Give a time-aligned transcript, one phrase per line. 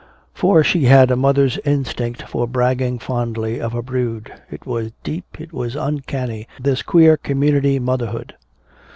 [0.33, 4.33] For she had a mother's instinct for bragging fondly of her brood.
[4.49, 8.33] It was deep, it was uncanny, this queer community motherhood.